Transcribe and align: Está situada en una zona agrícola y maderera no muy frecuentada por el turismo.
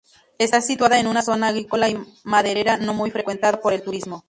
Está 0.39 0.61
situada 0.61 0.99
en 0.99 1.05
una 1.05 1.21
zona 1.21 1.49
agrícola 1.49 1.87
y 1.87 1.99
maderera 2.23 2.75
no 2.77 2.95
muy 2.95 3.11
frecuentada 3.11 3.61
por 3.61 3.71
el 3.71 3.83
turismo. 3.83 4.19